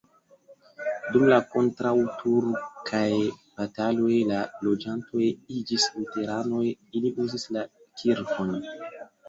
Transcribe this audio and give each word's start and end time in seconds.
Dum 1.15 1.25
la 1.31 1.35
kontraŭturkaj 1.51 3.03
bataloj 3.61 4.17
la 4.31 4.41
loĝantoj 4.69 5.23
iĝis 5.59 5.87
luteranoj, 6.01 6.65
ili 6.99 7.15
uzis 7.27 7.49
la 7.57 7.69
kirkon. 8.03 8.55